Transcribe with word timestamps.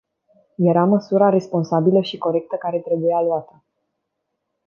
Era 0.57 0.85
măsura 0.85 1.29
responsabilă 1.29 2.01
și 2.01 2.17
corectă 2.17 2.55
care 2.55 2.79
trebuia 2.79 3.21
luată. 3.21 3.63